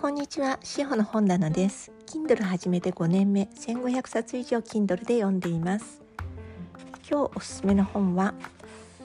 [0.00, 1.92] こんにちは、しほの本棚です。
[2.06, 6.00] Kindle 始めて5年目、1500冊以上 Kindle で読んでいます。
[7.06, 8.32] 今日おすすめの本は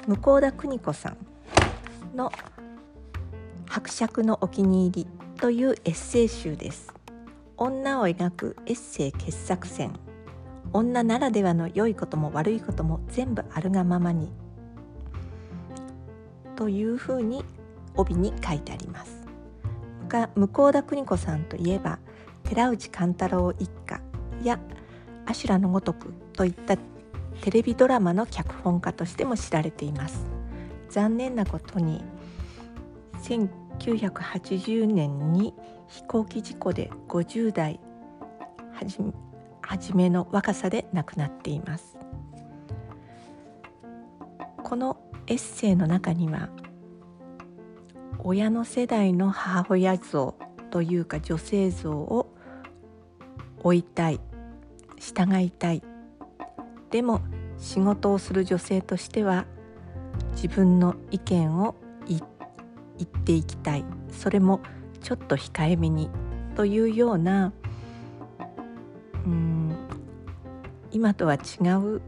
[0.08, 1.18] 向田邦子さん
[2.16, 2.32] の
[3.68, 6.94] 伯爵のお気に入りというエッセイ集です。
[7.58, 9.92] 女を描くエッセイ傑作選。
[10.72, 14.32] 女ならではの良いことも悪いことも全部あるがままに
[16.56, 17.44] というふうに
[17.98, 19.25] 帯に書いてあります。
[20.06, 22.00] 向田邦子さんといえば
[22.44, 24.02] 寺内貫太郎一家
[24.44, 24.60] や
[25.26, 26.78] 阿修羅のごとくといった
[27.42, 30.26] テレビドラマの脚本家としても知られています。
[30.90, 32.04] 残念なことに
[33.24, 35.54] 1980年に
[35.88, 37.80] 飛行機事故で50代
[39.62, 41.98] 初めの若さで亡くなっています。
[44.64, 46.50] このエッセイの中には
[48.28, 50.34] 親の世代の母親像
[50.72, 52.34] というか女性像を
[53.62, 54.20] 追いたい
[55.00, 55.84] 従いたい。
[56.90, 57.22] でも
[57.60, 59.46] 仕事をする女性としては
[60.32, 61.76] 自分の意見を
[62.08, 62.18] 言
[63.04, 63.86] っていきたい。
[64.12, 64.60] それも
[65.04, 66.10] ちょっと控えめに
[66.56, 67.54] というような
[69.24, 69.76] うん
[70.92, 71.38] 今とは違
[71.78, 72.02] う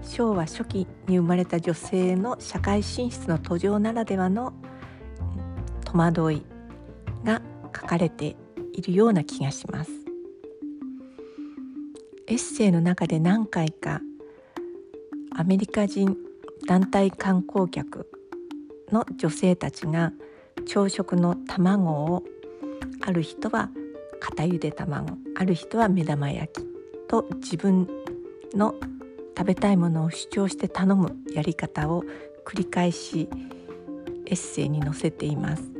[0.00, 4.54] 昭和初期に生まれた女性の社会進出の途上ならではの
[5.90, 6.42] 戸惑い
[7.24, 7.40] が
[7.74, 8.36] 書かれて
[8.74, 9.90] いるような気がします。
[12.26, 14.02] エッセイの中で何回か
[15.34, 16.14] アメリカ人
[16.66, 18.10] 団体観光客
[18.92, 20.12] の女性たちが
[20.66, 22.22] 朝食の卵を
[23.00, 23.70] ある人は
[24.20, 26.66] 片ゆで卵ある人は目玉焼き
[27.08, 27.88] と自分
[28.54, 28.74] の
[29.36, 32.04] 食べたいものを主張して頼むやり方を
[32.44, 33.28] 繰り返し
[34.26, 35.77] エッセイに載せています。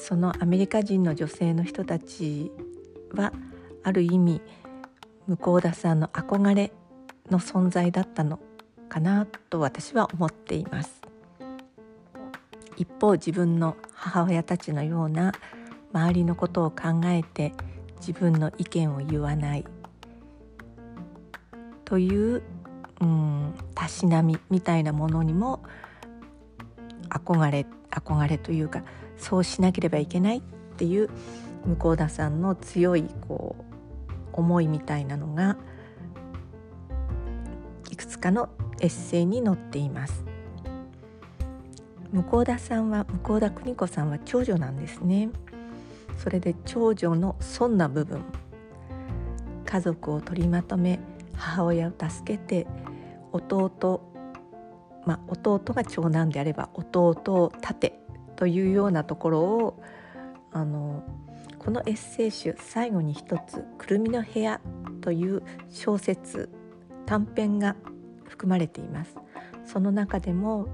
[0.00, 2.50] そのアメリカ人の女性の人たち
[3.12, 3.32] は
[3.84, 4.40] ある意味
[5.28, 6.72] 向田さんの憧れ
[7.30, 8.40] の存在だったの
[8.88, 11.02] かなと私は思っています。
[12.78, 15.32] 一方自分の母親たちのような
[15.92, 17.52] 周りのことを考えて
[17.98, 19.66] 自分の意見を言わない。
[21.84, 22.42] という
[23.00, 25.62] うんたしなみみたいなものにも
[27.10, 28.82] 憧れ憧れというか
[29.16, 30.42] そうしなければいけないっ
[30.76, 31.10] ていう
[31.66, 35.56] 向田さんの強いこう思いみたいなのが
[37.90, 38.48] いくつかの
[38.80, 40.24] エッセイに載っています。
[42.12, 45.30] 向田さんは向田邦子さんは長女なんですね。
[46.18, 48.22] それで長女のそんな部分
[49.64, 50.98] 家族を取りまとめ
[51.34, 52.66] 母親を助けて
[53.32, 54.09] 弟
[55.06, 58.00] まあ弟が長男であれば弟を立て
[58.36, 59.82] というようなところを
[60.52, 61.02] あの
[61.58, 64.60] このエッセイ集最後に一つ「くるみの部屋」
[65.02, 66.48] という小説
[67.06, 67.76] 短編が
[68.24, 69.16] 含まれています。
[69.64, 70.66] その中でも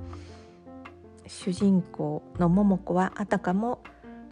[1.27, 3.81] 主人公の桃子はあたかも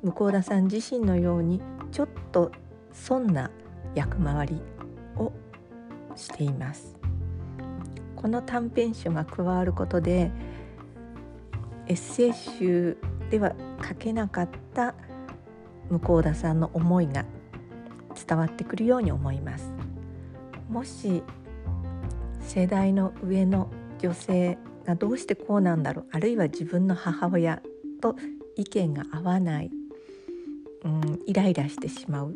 [0.03, 1.60] 向田さん自身のように
[1.91, 2.53] ちょっと
[2.93, 3.50] そんな
[3.94, 4.62] 役回り
[5.16, 5.33] を
[6.15, 7.03] しています。
[8.24, 10.30] この短編集が加わることで
[11.86, 12.96] エッセイ集
[13.28, 13.54] では
[13.86, 14.94] 書けなかった
[15.90, 17.26] 向田さんの思いが
[18.26, 19.70] 伝わってくるように思います。
[20.70, 21.22] もし
[22.40, 23.68] 世代の上の
[23.98, 24.56] 女性
[24.86, 27.60] がどうしてこうなんだろうあるいは自分の母親
[28.00, 28.16] と
[28.56, 29.70] 意見が合わない、
[30.82, 32.34] うん、イライラしてしまう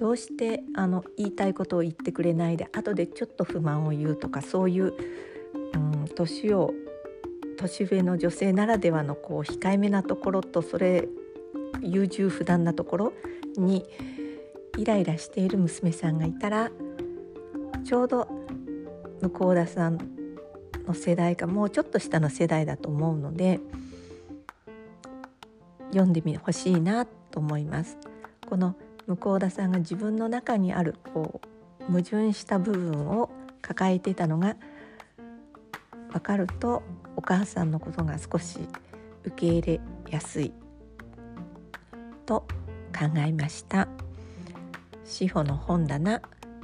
[0.00, 4.94] どうしてあの言いたいことを言ってくれないで後でちょっと不満を言うとかそういう、
[5.74, 6.72] うん、年を
[7.58, 11.06] 年上の女性ならではのこう控えめなところとそれ
[11.82, 13.12] 優柔不断なところ
[13.58, 13.84] に
[14.78, 16.70] イライラしている娘さんがいたら
[17.84, 18.26] ちょうど
[19.20, 19.98] 向田さん
[20.86, 23.60] の世代かもうちょっと下の世代だと思うので
[25.90, 27.98] 読んでみほしいなと思います。
[28.48, 28.74] この
[29.16, 31.40] 向田さんが自分の中にあるこ
[31.88, 33.30] う矛盾した部分を
[33.62, 34.56] 抱えてたのが
[36.10, 36.82] 分かると
[37.16, 38.58] お母さんのことが少し
[39.24, 40.52] 受け入れやすい
[42.26, 42.46] と
[42.96, 43.88] 考えました。
[45.04, 46.20] 志保の本棚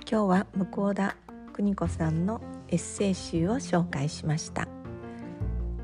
[0.09, 1.17] 今日は向田
[1.53, 4.69] 邦子さんのエッセイ集を紹介しました。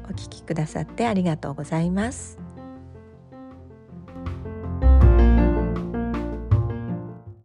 [0.04, 2.41] お聞きくださってありがとうございます。